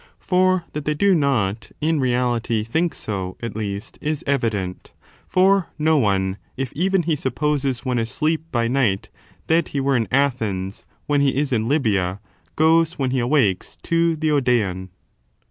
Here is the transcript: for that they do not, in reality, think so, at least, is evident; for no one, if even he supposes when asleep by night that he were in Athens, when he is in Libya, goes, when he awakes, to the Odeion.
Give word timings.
for 0.17 0.65
that 0.73 0.83
they 0.85 0.95
do 0.95 1.13
not, 1.13 1.71
in 1.79 1.99
reality, 1.99 2.63
think 2.63 2.95
so, 2.95 3.37
at 3.39 3.55
least, 3.55 3.99
is 4.01 4.23
evident; 4.25 4.93
for 5.27 5.67
no 5.77 5.95
one, 5.95 6.37
if 6.57 6.73
even 6.73 7.03
he 7.03 7.15
supposes 7.15 7.85
when 7.85 7.99
asleep 7.99 8.43
by 8.51 8.67
night 8.67 9.11
that 9.45 9.67
he 9.77 9.79
were 9.79 9.95
in 9.95 10.07
Athens, 10.11 10.85
when 11.05 11.21
he 11.21 11.35
is 11.37 11.53
in 11.53 11.67
Libya, 11.69 12.19
goes, 12.55 12.97
when 12.97 13.11
he 13.11 13.19
awakes, 13.19 13.77
to 13.83 14.15
the 14.15 14.29
Odeion. 14.31 14.89